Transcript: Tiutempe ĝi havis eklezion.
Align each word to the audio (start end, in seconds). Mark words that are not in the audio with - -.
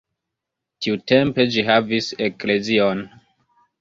Tiutempe 0.85 1.47
ĝi 1.57 1.65
havis 1.69 2.09
eklezion. 2.29 3.05